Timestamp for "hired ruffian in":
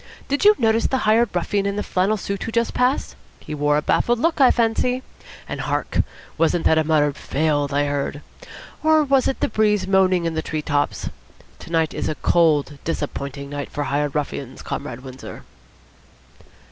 1.05-1.75